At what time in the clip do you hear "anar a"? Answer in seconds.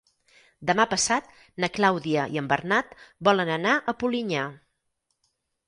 3.59-3.97